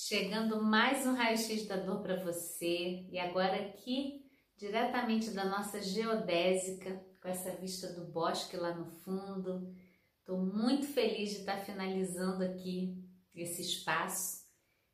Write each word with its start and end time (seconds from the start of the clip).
Chegando 0.00 0.62
mais 0.62 1.04
um 1.08 1.14
raio-x 1.14 1.66
da 1.66 1.74
dor 1.74 2.00
para 2.00 2.22
você 2.22 3.04
e 3.10 3.18
agora 3.18 3.56
aqui 3.56 4.24
diretamente 4.56 5.30
da 5.30 5.44
nossa 5.44 5.82
geodésica, 5.82 7.04
com 7.20 7.26
essa 7.28 7.50
vista 7.56 7.92
do 7.94 8.04
bosque 8.04 8.56
lá 8.56 8.72
no 8.72 8.86
fundo. 8.86 9.74
Estou 10.20 10.38
muito 10.38 10.86
feliz 10.86 11.30
de 11.30 11.38
estar 11.38 11.58
finalizando 11.58 12.44
aqui 12.44 12.96
esse 13.34 13.60
espaço. 13.60 14.46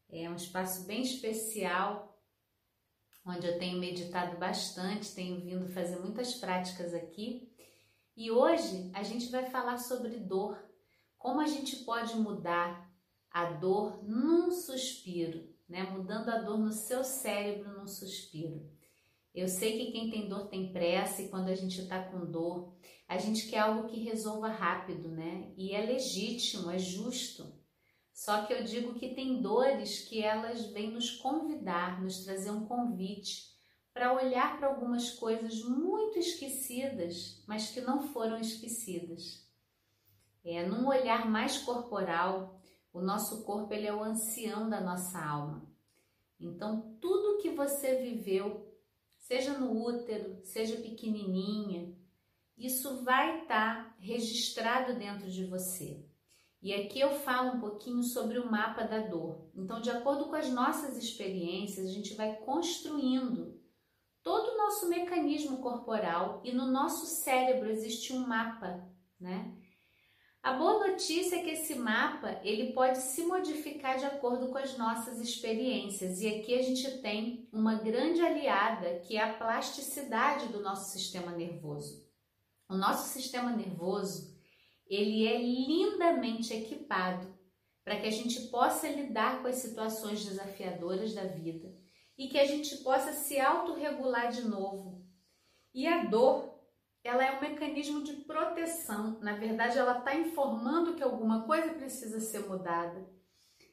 É 0.08 0.28
um 0.30 0.36
espaço 0.36 0.86
bem 0.86 1.02
especial, 1.02 2.18
onde 3.26 3.46
eu 3.46 3.58
tenho 3.58 3.78
meditado 3.78 4.38
bastante, 4.38 5.14
tenho 5.14 5.38
vindo 5.38 5.68
fazer 5.68 5.96
muitas 6.00 6.36
práticas 6.36 6.94
aqui. 6.94 7.54
E 8.16 8.30
hoje 8.30 8.90
a 8.94 9.02
gente 9.02 9.30
vai 9.30 9.44
falar 9.50 9.76
sobre 9.76 10.16
dor, 10.16 10.58
como 11.18 11.42
a 11.42 11.46
gente 11.46 11.76
pode 11.84 12.16
mudar 12.16 12.83
a 13.34 13.46
dor 13.46 14.04
num 14.04 14.52
suspiro, 14.52 15.52
né? 15.68 15.82
Mudando 15.90 16.28
a 16.28 16.38
dor 16.38 16.56
no 16.56 16.70
seu 16.70 17.02
cérebro 17.02 17.76
num 17.76 17.88
suspiro. 17.88 18.70
Eu 19.34 19.48
sei 19.48 19.76
que 19.76 19.90
quem 19.90 20.08
tem 20.08 20.28
dor 20.28 20.46
tem 20.46 20.72
pressa 20.72 21.20
e 21.20 21.28
quando 21.28 21.48
a 21.48 21.54
gente 21.56 21.80
está 21.80 22.00
com 22.00 22.30
dor, 22.30 22.76
a 23.08 23.18
gente 23.18 23.48
quer 23.48 23.58
algo 23.58 23.88
que 23.88 24.04
resolva 24.04 24.46
rápido, 24.46 25.08
né? 25.08 25.52
E 25.56 25.72
é 25.72 25.84
legítimo, 25.84 26.70
é 26.70 26.78
justo. 26.78 27.52
Só 28.12 28.46
que 28.46 28.52
eu 28.52 28.62
digo 28.62 28.94
que 28.94 29.16
tem 29.16 29.42
dores 29.42 30.08
que 30.08 30.22
elas 30.22 30.66
vêm 30.66 30.92
nos 30.92 31.10
convidar, 31.10 32.00
nos 32.00 32.24
trazer 32.24 32.52
um 32.52 32.64
convite 32.66 33.52
para 33.92 34.12
olhar 34.12 34.56
para 34.58 34.68
algumas 34.68 35.10
coisas 35.10 35.60
muito 35.64 36.20
esquecidas, 36.20 37.42
mas 37.48 37.70
que 37.70 37.80
não 37.80 38.00
foram 38.12 38.38
esquecidas. 38.38 39.44
É, 40.44 40.64
num 40.64 40.86
olhar 40.86 41.28
mais 41.28 41.58
corporal, 41.58 42.60
o 42.94 43.02
nosso 43.02 43.42
corpo 43.42 43.74
ele 43.74 43.88
é 43.88 43.92
o 43.92 44.04
ancião 44.04 44.70
da 44.70 44.80
nossa 44.80 45.18
alma. 45.22 45.68
Então, 46.38 46.96
tudo 47.00 47.38
que 47.38 47.50
você 47.50 47.96
viveu 47.96 48.72
seja 49.18 49.58
no 49.58 49.84
útero, 49.84 50.38
seja 50.44 50.76
pequenininha, 50.76 51.92
isso 52.56 53.02
vai 53.02 53.42
estar 53.42 53.84
tá 53.84 53.96
registrado 53.98 54.94
dentro 54.94 55.28
de 55.28 55.44
você. 55.44 56.06
E 56.62 56.72
aqui 56.72 57.00
eu 57.00 57.10
falo 57.10 57.56
um 57.56 57.60
pouquinho 57.60 58.02
sobre 58.02 58.38
o 58.38 58.50
mapa 58.50 58.84
da 58.84 59.00
dor. 59.00 59.50
Então, 59.54 59.80
de 59.80 59.90
acordo 59.90 60.26
com 60.26 60.36
as 60.36 60.48
nossas 60.48 60.96
experiências, 60.96 61.86
a 61.86 61.90
gente 61.90 62.14
vai 62.14 62.36
construindo 62.36 63.60
todo 64.22 64.52
o 64.52 64.56
nosso 64.56 64.88
mecanismo 64.88 65.58
corporal 65.58 66.40
e 66.44 66.52
no 66.52 66.66
nosso 66.66 67.06
cérebro 67.06 67.68
existe 67.68 68.12
um 68.12 68.26
mapa, 68.26 68.88
né? 69.18 69.52
A 70.44 70.52
boa 70.52 70.88
notícia 70.88 71.36
é 71.36 71.42
que 71.42 71.52
esse 71.52 71.74
mapa 71.74 72.38
ele 72.44 72.74
pode 72.74 72.98
se 72.98 73.22
modificar 73.22 73.96
de 73.96 74.04
acordo 74.04 74.48
com 74.48 74.58
as 74.58 74.76
nossas 74.76 75.18
experiências 75.18 76.20
e 76.20 76.28
aqui 76.28 76.54
a 76.58 76.60
gente 76.60 76.98
tem 76.98 77.48
uma 77.50 77.76
grande 77.76 78.20
aliada 78.20 78.98
que 78.98 79.16
é 79.16 79.22
a 79.22 79.32
plasticidade 79.32 80.48
do 80.48 80.60
nosso 80.60 80.92
sistema 80.92 81.32
nervoso. 81.32 82.06
O 82.68 82.76
nosso 82.76 83.08
sistema 83.08 83.52
nervoso 83.52 84.38
ele 84.86 85.26
é 85.26 85.40
lindamente 85.40 86.52
equipado 86.52 87.26
para 87.82 87.98
que 87.98 88.06
a 88.06 88.12
gente 88.12 88.38
possa 88.48 88.86
lidar 88.86 89.40
com 89.40 89.48
as 89.48 89.56
situações 89.56 90.26
desafiadoras 90.26 91.14
da 91.14 91.24
vida 91.24 91.74
e 92.18 92.28
que 92.28 92.38
a 92.38 92.44
gente 92.44 92.76
possa 92.84 93.14
se 93.14 93.40
autorregular 93.40 94.30
de 94.30 94.42
novo. 94.42 95.02
E 95.72 95.86
a 95.86 96.04
dor 96.04 96.53
ela 97.04 97.22
é 97.22 97.36
um 97.36 97.40
mecanismo 97.40 98.02
de 98.02 98.14
proteção. 98.24 99.20
Na 99.20 99.36
verdade, 99.36 99.78
ela 99.78 99.98
está 99.98 100.16
informando 100.16 100.94
que 100.94 101.02
alguma 101.02 101.44
coisa 101.44 101.74
precisa 101.74 102.18
ser 102.18 102.48
mudada. 102.48 103.06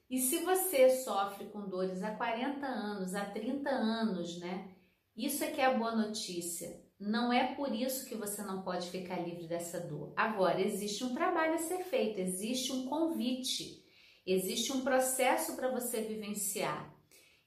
E 0.09 0.19
se 0.19 0.39
você 0.39 0.89
sofre 0.89 1.45
com 1.45 1.69
dores 1.69 2.03
há 2.03 2.11
40 2.11 2.67
anos, 2.67 3.15
há 3.15 3.23
30 3.23 3.69
anos, 3.69 4.37
né? 4.39 4.75
Isso 5.15 5.43
é 5.43 5.51
que 5.51 5.61
é 5.61 5.65
a 5.65 5.77
boa 5.77 5.95
notícia. 5.95 6.81
Não 6.99 7.31
é 7.31 7.55
por 7.55 7.73
isso 7.73 8.05
que 8.05 8.15
você 8.15 8.43
não 8.43 8.61
pode 8.61 8.89
ficar 8.91 9.21
livre 9.21 9.47
dessa 9.47 9.79
dor. 9.79 10.13
Agora, 10.15 10.61
existe 10.61 11.03
um 11.03 11.13
trabalho 11.13 11.53
a 11.53 11.57
ser 11.57 11.83
feito, 11.85 12.19
existe 12.19 12.71
um 12.73 12.85
convite, 12.87 13.81
existe 14.25 14.73
um 14.73 14.81
processo 14.81 15.55
para 15.55 15.71
você 15.71 16.01
vivenciar. 16.01 16.93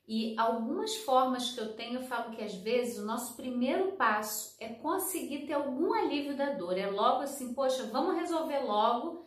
E 0.06 0.38
algumas 0.38 0.96
formas 0.96 1.52
que 1.52 1.60
eu 1.60 1.74
tenho, 1.74 2.00
eu 2.00 2.02
falo 2.02 2.34
que 2.36 2.42
às 2.42 2.54
vezes 2.54 2.98
o 2.98 3.06
nosso 3.06 3.36
primeiro 3.36 3.92
passo 3.92 4.54
é 4.60 4.68
conseguir 4.68 5.46
ter 5.46 5.54
algum 5.54 5.94
alívio 5.94 6.36
da 6.36 6.50
dor. 6.50 6.76
É 6.76 6.86
logo 6.86 7.22
assim, 7.22 7.54
poxa, 7.54 7.84
vamos 7.84 8.16
resolver 8.16 8.58
logo. 8.60 9.24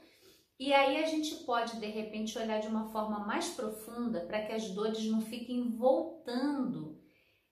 E 0.60 0.72
aí 0.74 1.04
a 1.04 1.08
gente 1.08 1.44
pode 1.46 1.80
de 1.80 1.88
repente 1.88 2.38
olhar 2.38 2.60
de 2.60 2.68
uma 2.68 2.90
forma 2.90 3.20
mais 3.20 3.50
profunda 3.50 4.22
para 4.22 4.46
que 4.46 4.54
as 4.54 4.70
dores 4.70 5.04
não 5.06 5.22
fiquem 5.22 5.76
voltando 5.76 7.00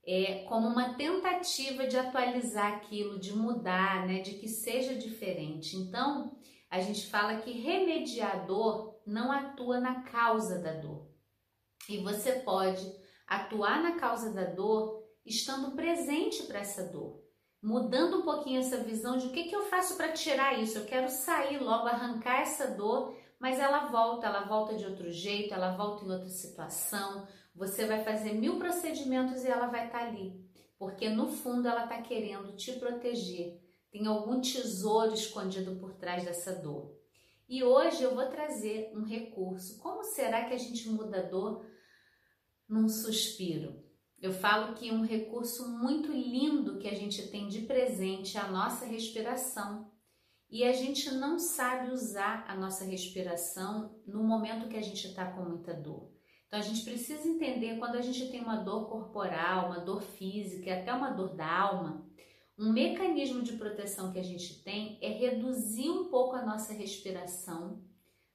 é, 0.05 0.43
como 0.47 0.67
uma 0.67 0.93
tentativa 0.93 1.87
de 1.87 1.97
atualizar 1.97 2.73
aquilo, 2.73 3.19
de 3.19 3.35
mudar, 3.35 4.05
né, 4.05 4.19
de 4.19 4.35
que 4.35 4.47
seja 4.47 4.93
diferente. 4.93 5.75
Então, 5.75 6.37
a 6.69 6.79
gente 6.79 7.07
fala 7.07 7.37
que 7.37 7.51
remediar 7.51 8.35
a 8.35 8.39
dor 8.45 9.01
não 9.05 9.31
atua 9.31 9.79
na 9.79 10.03
causa 10.03 10.59
da 10.59 10.73
dor. 10.73 11.07
E 11.89 11.97
você 11.97 12.33
pode 12.33 13.04
atuar 13.27 13.81
na 13.81 13.93
causa 13.93 14.31
da 14.31 14.43
dor 14.43 15.03
estando 15.25 15.75
presente 15.75 16.43
para 16.43 16.59
essa 16.59 16.83
dor, 16.83 17.23
mudando 17.61 18.19
um 18.19 18.21
pouquinho 18.21 18.59
essa 18.59 18.77
visão 18.77 19.17
de 19.17 19.27
o 19.27 19.31
que, 19.31 19.45
que 19.45 19.55
eu 19.55 19.63
faço 19.63 19.95
para 19.97 20.11
tirar 20.11 20.59
isso. 20.59 20.77
Eu 20.77 20.85
quero 20.85 21.09
sair 21.09 21.57
logo, 21.57 21.87
arrancar 21.87 22.41
essa 22.41 22.67
dor, 22.67 23.15
mas 23.39 23.59
ela 23.59 23.87
volta, 23.87 24.27
ela 24.27 24.45
volta 24.45 24.75
de 24.75 24.85
outro 24.85 25.11
jeito, 25.11 25.53
ela 25.53 25.75
volta 25.75 26.05
em 26.05 26.11
outra 26.11 26.29
situação. 26.29 27.27
Você 27.55 27.85
vai 27.85 28.03
fazer 28.03 28.33
mil 28.33 28.57
procedimentos 28.57 29.43
e 29.43 29.47
ela 29.47 29.67
vai 29.67 29.87
estar 29.87 29.99
tá 29.99 30.05
ali, 30.05 30.39
porque 30.77 31.09
no 31.09 31.27
fundo 31.27 31.67
ela 31.67 31.83
está 31.83 32.01
querendo 32.01 32.55
te 32.55 32.73
proteger. 32.73 33.59
Tem 33.91 34.05
algum 34.07 34.41
tesouro 34.41 35.13
escondido 35.13 35.77
por 35.77 35.93
trás 35.93 36.23
dessa 36.25 36.53
dor. 36.53 36.93
E 37.47 37.63
hoje 37.63 38.03
eu 38.03 38.13
vou 38.13 38.25
trazer 38.25 38.91
um 38.93 39.03
recurso. 39.03 39.79
Como 39.79 40.03
será 40.03 40.45
que 40.45 40.53
a 40.53 40.57
gente 40.57 40.89
muda 40.89 41.19
a 41.19 41.23
dor 41.23 41.65
num 42.67 42.87
suspiro. 42.87 43.83
Eu 44.21 44.31
falo 44.31 44.73
que 44.73 44.91
um 44.91 45.03
recurso 45.03 45.69
muito 45.69 46.11
lindo 46.11 46.79
que 46.79 46.87
a 46.87 46.95
gente 46.95 47.27
tem 47.29 47.47
de 47.47 47.61
presente 47.61 48.37
é 48.37 48.39
a 48.39 48.51
nossa 48.51 48.85
respiração. 48.85 49.91
E 50.49 50.63
a 50.63 50.71
gente 50.71 51.11
não 51.11 51.37
sabe 51.37 51.91
usar 51.91 52.45
a 52.47 52.55
nossa 52.55 52.85
respiração 52.85 53.99
no 54.07 54.23
momento 54.23 54.69
que 54.69 54.77
a 54.77 54.81
gente 54.81 55.07
está 55.07 55.31
com 55.31 55.43
muita 55.43 55.73
dor. 55.73 56.11
Então 56.47 56.59
a 56.59 56.61
gente 56.61 56.83
precisa 56.83 57.27
entender 57.27 57.77
quando 57.77 57.95
a 57.95 58.01
gente 58.01 58.29
tem 58.31 58.41
uma 58.41 58.57
dor 58.57 58.87
corporal, 58.87 59.67
uma 59.67 59.79
dor 59.79 60.01
física, 60.01 60.73
até 60.73 60.93
uma 60.93 61.09
dor 61.09 61.35
da 61.35 61.45
alma, 61.45 62.07
um 62.57 62.71
mecanismo 62.71 63.41
de 63.41 63.57
proteção 63.57 64.13
que 64.13 64.19
a 64.19 64.23
gente 64.23 64.63
tem 64.63 64.97
é 65.01 65.09
reduzir 65.09 65.89
um 65.89 66.05
pouco 66.05 66.35
a 66.35 66.45
nossa 66.45 66.73
respiração 66.73 67.83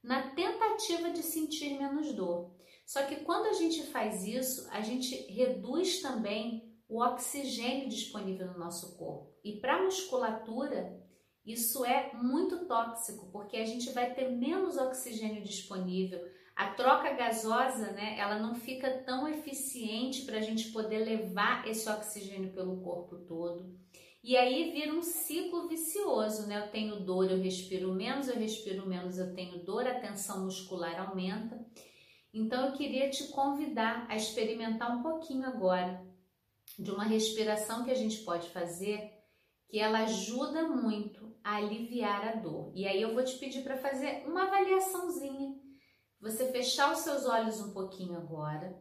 na 0.03 0.31
tentativa 0.33 1.11
de 1.11 1.23
sentir 1.23 1.79
menos 1.79 2.13
dor. 2.13 2.55
Só 2.91 3.05
que 3.05 3.21
quando 3.21 3.47
a 3.47 3.53
gente 3.53 3.85
faz 3.85 4.25
isso, 4.25 4.69
a 4.73 4.81
gente 4.81 5.15
reduz 5.33 6.03
também 6.03 6.75
o 6.89 7.01
oxigênio 7.01 7.89
disponível 7.89 8.49
no 8.49 8.59
nosso 8.59 8.99
corpo. 8.99 9.33
E 9.45 9.61
para 9.61 9.77
a 9.77 9.83
musculatura, 9.85 11.01
isso 11.47 11.85
é 11.85 12.13
muito 12.15 12.67
tóxico, 12.67 13.31
porque 13.31 13.59
a 13.59 13.65
gente 13.65 13.93
vai 13.93 14.13
ter 14.13 14.33
menos 14.33 14.77
oxigênio 14.77 15.45
disponível. 15.45 16.21
A 16.57 16.71
troca 16.71 17.13
gasosa, 17.13 17.93
né, 17.93 18.19
ela 18.19 18.41
não 18.41 18.57
fica 18.57 18.91
tão 19.05 19.29
eficiente 19.29 20.25
para 20.25 20.39
a 20.39 20.43
gente 20.43 20.73
poder 20.73 20.99
levar 20.99 21.69
esse 21.69 21.89
oxigênio 21.89 22.53
pelo 22.53 22.81
corpo 22.83 23.19
todo. 23.19 23.73
E 24.21 24.37
aí 24.37 24.73
vira 24.73 24.93
um 24.93 25.03
ciclo 25.03 25.69
vicioso, 25.69 26.49
né? 26.49 26.59
Eu 26.59 26.73
tenho 26.73 27.05
dor, 27.05 27.31
eu 27.31 27.41
respiro 27.41 27.95
menos, 27.95 28.29
eu 28.29 28.35
respiro 28.35 28.85
menos, 28.85 29.17
eu 29.17 29.33
tenho 29.33 29.65
dor, 29.65 29.87
a 29.87 30.01
tensão 30.01 30.45
muscular 30.45 31.09
aumenta. 31.09 31.65
Então 32.33 32.67
eu 32.67 32.73
queria 32.73 33.11
te 33.11 33.29
convidar 33.29 34.07
a 34.09 34.17
experimentar 34.17 34.97
um 34.97 35.03
pouquinho 35.03 35.47
agora 35.47 36.07
de 36.79 36.91
uma 36.91 37.05
respiração 37.05 37.85
que 37.85 37.91
a 37.91 37.95
gente 37.95 38.19
pode 38.19 38.49
fazer 38.51 39.13
que 39.69 39.79
ela 39.79 40.01
ajuda 40.01 40.69
muito 40.69 41.37
a 41.45 41.57
aliviar 41.57 42.29
a 42.29 42.33
dor. 42.33 42.73
E 42.75 42.87
aí 42.87 43.01
eu 43.01 43.15
vou 43.15 43.25
te 43.25 43.39
pedir 43.39 43.63
para 43.63 43.77
fazer 43.77 44.27
uma 44.27 44.45
avaliaçãozinha. 44.45 45.59
Você 46.21 46.51
fechar 46.51 46.93
os 46.93 46.99
seus 46.99 47.25
olhos 47.25 47.61
um 47.61 47.73
pouquinho 47.73 48.17
agora. 48.17 48.77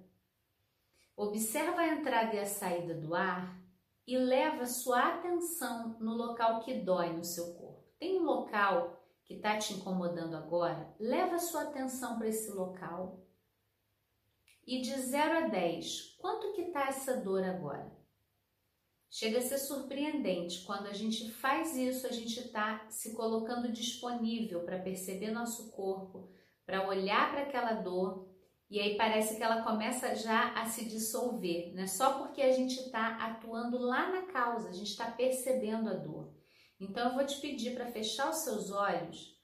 Observa 1.16 1.82
a 1.82 1.88
entrada 1.88 2.36
e 2.36 2.40
a 2.40 2.46
saída 2.46 2.96
do 2.96 3.14
ar 3.14 3.60
e 4.06 4.18
leva 4.18 4.66
sua 4.66 5.16
atenção 5.16 5.96
no 6.00 6.16
local 6.16 6.62
que 6.62 6.74
dói 6.82 7.14
no 7.14 7.24
seu 7.24 7.54
corpo. 7.54 7.86
Tem 8.00 8.20
um 8.20 8.24
local 8.24 9.00
que 9.24 9.36
está 9.36 9.58
te 9.58 9.74
incomodando 9.74 10.36
agora? 10.36 10.96
Leva 11.00 11.38
sua 11.38 11.64
atenção 11.64 12.18
para 12.18 12.28
esse 12.28 12.52
local 12.52 13.29
e 14.70 14.82
de 14.82 14.94
0 14.94 15.46
a 15.46 15.48
10, 15.48 16.18
quanto 16.20 16.54
que 16.54 16.62
está 16.62 16.88
essa 16.88 17.18
dor 17.18 17.44
agora? 17.44 17.92
Chega 19.10 19.40
a 19.40 19.42
ser 19.42 19.58
surpreendente. 19.58 20.62
Quando 20.62 20.86
a 20.86 20.94
gente 20.94 21.32
faz 21.32 21.76
isso, 21.76 22.06
a 22.06 22.12
gente 22.12 22.40
está 22.40 22.88
se 22.88 23.16
colocando 23.16 23.72
disponível 23.72 24.64
para 24.64 24.78
perceber 24.78 25.32
nosso 25.32 25.72
corpo, 25.72 26.30
para 26.68 26.88
olhar 26.88 27.32
para 27.32 27.42
aquela 27.42 27.74
dor 27.82 28.30
e 28.70 28.80
aí 28.80 28.96
parece 28.96 29.38
que 29.38 29.42
ela 29.42 29.64
começa 29.64 30.14
já 30.14 30.54
a 30.54 30.68
se 30.68 30.86
dissolver, 30.86 31.74
né? 31.74 31.88
Só 31.88 32.20
porque 32.20 32.40
a 32.40 32.52
gente 32.52 32.80
está 32.80 33.16
atuando 33.16 33.80
lá 33.80 34.12
na 34.12 34.28
causa, 34.28 34.70
a 34.70 34.74
gente 34.74 34.92
está 34.92 35.10
percebendo 35.10 35.90
a 35.90 35.96
dor. 35.96 36.32
Então 36.80 37.10
eu 37.10 37.16
vou 37.16 37.26
te 37.26 37.42
pedir 37.42 37.74
para 37.74 37.92
fechar 37.92 38.30
os 38.30 38.38
seus 38.38 38.70
olhos 38.70 39.36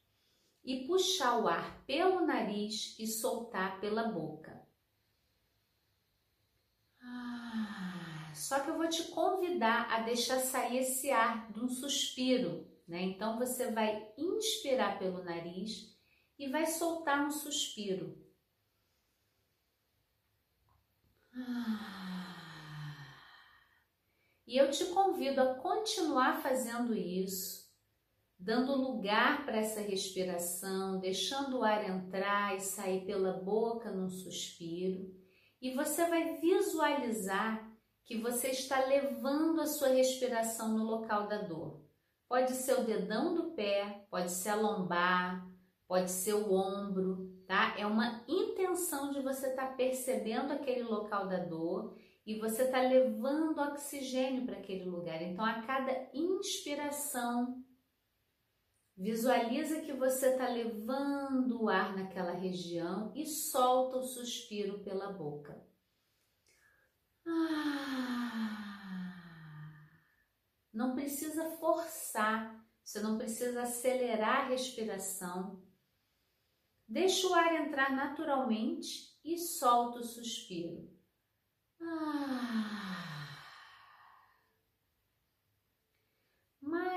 e 0.63 0.85
puxar 0.85 1.39
o 1.39 1.47
ar 1.47 1.83
pelo 1.87 2.23
nariz 2.27 2.95
e 2.99 3.07
soltar 3.07 3.81
pela 3.81 4.03
boca. 4.09 4.54
Ah, 7.05 8.31
só 8.33 8.59
que 8.59 8.69
eu 8.69 8.77
vou 8.77 8.89
te 8.89 9.03
convidar 9.11 9.91
a 9.91 10.01
deixar 10.01 10.39
sair 10.39 10.79
esse 10.79 11.11
ar 11.11 11.51
de 11.51 11.59
um 11.59 11.69
suspiro, 11.69 12.67
né? 12.87 13.03
Então 13.03 13.37
você 13.37 13.71
vai 13.71 14.11
inspirar 14.17 14.97
pelo 14.97 15.23
nariz 15.23 15.95
e 16.37 16.49
vai 16.49 16.65
soltar 16.65 17.25
um 17.25 17.31
suspiro. 17.31 18.25
E 24.47 24.57
eu 24.57 24.69
te 24.71 24.85
convido 24.85 25.41
a 25.41 25.55
continuar 25.55 26.41
fazendo 26.41 26.95
isso, 26.95 27.65
dando 28.39 28.75
lugar 28.75 29.45
para 29.45 29.57
essa 29.57 29.81
respiração, 29.81 30.99
deixando 30.99 31.59
o 31.59 31.63
ar 31.63 31.89
entrar 31.89 32.55
e 32.55 32.59
sair 32.61 33.05
pela 33.05 33.33
boca 33.33 33.91
num 33.91 34.09
suspiro. 34.09 35.13
E 35.65 35.73
você 35.73 36.05
vai 36.05 36.37
visualizar 36.37 37.67
que 38.03 38.21
você 38.21 38.49
está 38.49 38.85
levando 38.85 39.59
a 39.59 39.65
sua 39.65 39.87
respiração 39.87 40.77
no 40.77 40.83
local 40.83 41.25
da 41.25 41.39
dor. 41.39 41.83
Pode 42.29 42.51
ser 42.51 42.73
o 42.73 42.83
dedão 42.83 43.33
do 43.33 43.55
pé, 43.55 44.05
pode 44.11 44.29
ser 44.29 44.49
a 44.49 44.55
lombar, 44.55 45.43
pode 45.87 46.11
ser 46.11 46.35
o 46.35 46.53
ombro, 46.53 47.35
tá? 47.47 47.73
É 47.79 47.83
uma 47.83 48.23
intenção 48.27 49.11
de 49.11 49.21
você 49.21 49.47
estar 49.47 49.69
tá 49.69 49.73
percebendo 49.73 50.53
aquele 50.53 50.83
local 50.83 51.27
da 51.27 51.39
dor 51.39 51.97
e 52.27 52.37
você 52.37 52.65
está 52.65 52.81
levando 52.81 53.57
oxigênio 53.57 54.45
para 54.45 54.57
aquele 54.57 54.85
lugar. 54.85 55.19
Então, 55.23 55.43
a 55.43 55.63
cada 55.63 56.11
inspiração, 56.13 57.57
visualiza 58.97 59.81
que 59.81 59.93
você 59.93 60.29
está 60.31 60.47
levando 60.47 61.63
o 61.63 61.69
ar 61.69 61.95
naquela 61.95 62.31
região 62.31 63.11
e 63.13 63.25
solta 63.25 63.97
o 63.97 64.03
suspiro 64.03 64.79
pela 64.79 65.11
boca. 65.11 65.61
Ah. 67.27 68.55
Não 70.71 70.95
precisa 70.95 71.51
forçar, 71.57 72.65
você 72.83 73.01
não 73.01 73.17
precisa 73.17 73.63
acelerar 73.63 74.45
a 74.45 74.49
respiração. 74.49 75.63
Deixa 76.87 77.27
o 77.27 77.33
ar 77.33 77.65
entrar 77.65 77.95
naturalmente 77.95 79.19
e 79.23 79.37
solta 79.37 79.99
o 79.99 80.03
suspiro. 80.03 80.93
Ah. 81.81 83.14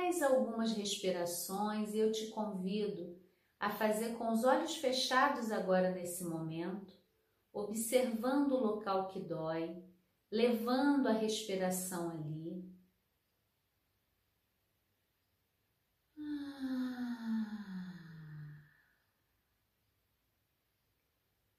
Mais 0.09 0.23
algumas 0.23 0.73
respirações 0.73 1.93
e 1.93 1.99
eu 1.99 2.11
te 2.11 2.29
convido 2.29 3.15
a 3.61 3.69
fazer 3.69 4.17
com 4.17 4.33
os 4.33 4.43
olhos 4.43 4.75
fechados 4.77 5.53
agora 5.53 5.91
nesse 5.91 6.25
momento, 6.25 6.95
observando 7.53 8.53
o 8.53 8.59
local 8.59 9.09
que 9.09 9.21
dói, 9.21 9.77
levando 10.33 11.09
a 11.09 11.13
respiração 11.13 12.09
ali. 12.09 12.65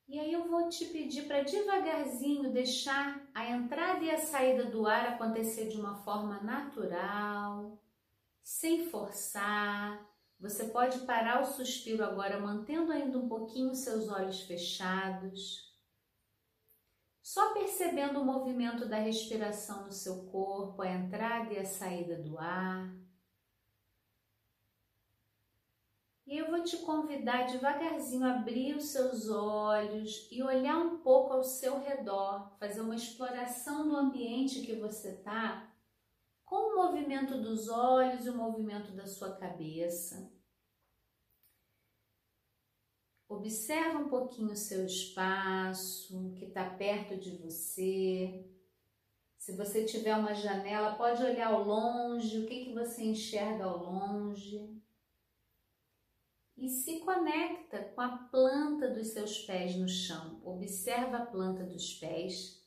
E 0.07 0.19
aí 0.19 0.33
eu 0.33 0.47
vou 0.47 0.67
te 0.69 0.85
pedir 0.85 1.27
para 1.27 1.43
devagarzinho 1.43 2.51
deixar 2.51 3.29
a 3.31 3.47
entrada 3.47 4.03
e 4.03 4.09
a 4.09 4.17
saída 4.17 4.65
do 4.65 4.87
ar 4.87 5.09
acontecer 5.09 5.69
de 5.69 5.79
uma 5.79 5.97
forma 5.97 6.41
natural, 6.41 7.79
sem 8.49 8.89
forçar. 8.89 10.03
Você 10.39 10.69
pode 10.69 11.01
parar 11.01 11.39
o 11.39 11.45
suspiro 11.45 12.03
agora, 12.03 12.39
mantendo 12.39 12.91
ainda 12.91 13.15
um 13.19 13.29
pouquinho 13.29 13.75
seus 13.75 14.09
olhos 14.09 14.41
fechados. 14.41 15.71
Só 17.21 17.53
percebendo 17.53 18.19
o 18.19 18.25
movimento 18.25 18.87
da 18.87 18.97
respiração 18.97 19.85
no 19.85 19.91
seu 19.91 20.25
corpo, 20.31 20.81
a 20.81 20.89
entrada 20.89 21.53
e 21.53 21.59
a 21.59 21.65
saída 21.65 22.17
do 22.17 22.39
ar. 22.39 22.91
E 26.25 26.35
eu 26.35 26.49
vou 26.49 26.63
te 26.63 26.77
convidar 26.77 27.45
devagarzinho 27.45 28.25
a 28.25 28.33
abrir 28.33 28.75
os 28.75 28.85
seus 28.85 29.29
olhos 29.29 30.27
e 30.31 30.41
olhar 30.41 30.79
um 30.79 30.97
pouco 30.97 31.33
ao 31.33 31.43
seu 31.43 31.79
redor, 31.79 32.51
fazer 32.59 32.81
uma 32.81 32.95
exploração 32.95 33.87
do 33.87 33.95
ambiente 33.95 34.61
que 34.61 34.75
você 34.75 35.09
está, 35.09 35.69
com 36.49 36.73
o 36.73 36.75
movimento 36.75 37.37
dos 37.39 37.69
olhos 37.69 38.25
e 38.25 38.29
o 38.29 38.35
movimento 38.35 38.91
da 38.91 39.05
sua 39.05 39.35
cabeça. 39.35 40.33
Observa 43.29 43.99
um 43.99 44.09
pouquinho 44.09 44.51
o 44.51 44.55
seu 44.55 44.83
espaço 44.83 46.33
que 46.35 46.45
está 46.45 46.67
perto 46.67 47.15
de 47.15 47.37
você. 47.37 48.43
Se 49.37 49.55
você 49.55 49.85
tiver 49.85 50.15
uma 50.15 50.33
janela, 50.33 50.95
pode 50.95 51.21
olhar 51.23 51.53
ao 51.53 51.63
longe, 51.63 52.39
o 52.39 52.47
que, 52.47 52.65
que 52.65 52.73
você 52.73 53.03
enxerga 53.03 53.65
ao 53.65 53.77
longe 53.77 54.75
e 56.57 56.67
se 56.67 56.99
conecta 56.99 57.83
com 57.95 58.01
a 58.01 58.17
planta 58.17 58.89
dos 58.89 59.09
seus 59.09 59.39
pés 59.43 59.75
no 59.75 59.87
chão. 59.87 60.41
Observa 60.43 61.17
a 61.17 61.25
planta 61.25 61.63
dos 61.63 61.93
pés 61.93 62.59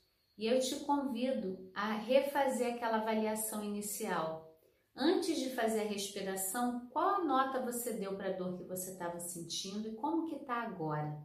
e 0.43 0.47
eu 0.49 0.59
te 0.59 0.75
convido 0.81 1.71
a 1.73 1.93
refazer 1.93 2.75
aquela 2.75 2.97
avaliação 2.97 3.62
inicial. 3.65 4.53
Antes 4.93 5.39
de 5.39 5.50
fazer 5.50 5.83
a 5.83 5.89
respiração, 5.89 6.89
qual 6.91 7.21
a 7.21 7.25
nota 7.25 7.62
você 7.62 7.93
deu 7.93 8.17
para 8.17 8.31
a 8.31 8.33
dor 8.33 8.59
que 8.59 8.65
você 8.65 8.91
estava 8.91 9.21
sentindo 9.21 9.87
e 9.87 9.94
como 9.94 10.27
que 10.27 10.35
está 10.35 10.62
agora? 10.62 11.17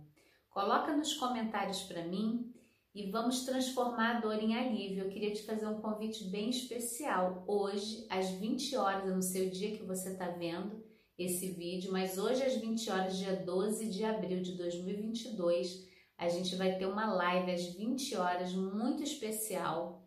Coloca 0.51 0.95
nos 0.95 1.15
comentários 1.15 1.81
para 1.81 2.05
mim 2.05 2.53
e 2.93 3.09
vamos 3.09 3.43
transformar 3.43 4.17
a 4.17 4.19
dor 4.19 4.35
em 4.35 4.55
alívio. 4.55 5.05
Eu 5.05 5.09
queria 5.09 5.33
te 5.33 5.41
fazer 5.47 5.65
um 5.65 5.81
convite 5.81 6.25
bem 6.25 6.51
especial. 6.51 7.43
Hoje, 7.47 8.05
às 8.11 8.29
20 8.29 8.75
horas, 8.75 9.15
no 9.15 9.23
seu 9.23 9.49
dia 9.49 9.75
que 9.75 9.83
você 9.83 10.11
está 10.11 10.29
vendo, 10.29 10.85
esse 11.17 11.53
vídeo, 11.53 11.91
mas 11.91 12.19
hoje 12.19 12.43
às 12.43 12.55
20 12.57 12.91
horas, 12.91 13.17
dia 13.17 13.35
12 13.35 13.89
de 13.89 14.03
abril 14.03 14.43
de 14.43 14.55
2022, 14.55 15.87
a 16.17 16.27
gente 16.27 16.55
vai 16.55 16.75
ter 16.77 16.87
uma 16.87 17.13
live 17.13 17.51
às 17.51 17.65
20 17.75 18.15
horas 18.17 18.53
muito 18.53 19.03
especial 19.03 20.03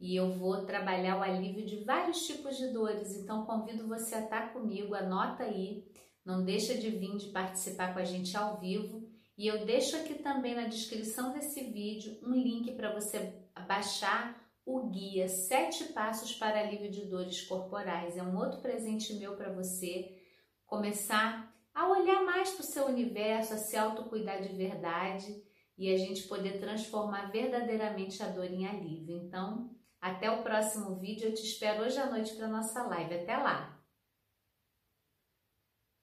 e 0.00 0.16
eu 0.16 0.32
vou 0.32 0.64
trabalhar 0.64 1.18
o 1.18 1.22
alívio 1.22 1.66
de 1.66 1.84
vários 1.84 2.26
tipos 2.26 2.56
de 2.56 2.68
dores. 2.68 3.14
Então 3.16 3.44
convido 3.44 3.86
você 3.86 4.14
a 4.14 4.24
estar 4.24 4.54
comigo, 4.54 4.94
anota 4.94 5.42
aí, 5.42 5.84
não 6.24 6.42
deixa 6.42 6.74
de 6.74 6.88
vir 6.88 7.18
de 7.18 7.26
participar 7.28 7.92
com 7.92 7.98
a 7.98 8.04
gente 8.04 8.34
ao 8.34 8.58
vivo. 8.58 9.06
E 9.36 9.46
eu 9.46 9.66
deixo 9.66 9.96
aqui 9.96 10.14
também 10.14 10.54
na 10.54 10.66
descrição 10.66 11.32
desse 11.32 11.62
vídeo 11.64 12.18
um 12.22 12.32
link 12.32 12.72
para 12.72 12.94
você 12.94 13.34
baixar 13.66 14.40
o 14.64 14.88
guia 14.88 15.28
Sete 15.28 15.84
Passos 15.92 16.34
para 16.34 16.60
Alívio 16.60 16.90
de 16.90 17.04
Dores 17.04 17.42
Corporais. 17.42 18.16
É 18.16 18.22
um 18.22 18.38
outro 18.38 18.60
presente 18.60 19.14
meu 19.14 19.36
para 19.36 19.52
você 19.52 20.18
começar 20.64 21.54
a 21.74 21.88
olhar 21.88 22.22
mais 22.24 22.50
para 22.50 22.62
o 22.62 22.66
seu 22.66 22.86
universo, 22.86 23.54
a 23.54 23.58
se 23.58 23.76
autocuidar 23.76 24.42
de 24.42 24.54
verdade 24.54 25.49
e 25.80 25.92
a 25.92 25.96
gente 25.96 26.24
poder 26.24 26.60
transformar 26.60 27.32
verdadeiramente 27.32 28.22
a 28.22 28.28
dor 28.28 28.44
em 28.44 28.66
alívio. 28.66 29.16
Então, 29.16 29.70
até 29.98 30.30
o 30.30 30.42
próximo 30.42 31.00
vídeo, 31.00 31.28
eu 31.28 31.34
te 31.34 31.42
espero 31.42 31.82
hoje 31.82 31.98
à 31.98 32.04
noite 32.04 32.34
para 32.34 32.48
nossa 32.48 32.82
live. 32.82 33.14
Até 33.14 33.34
lá! 33.38 33.79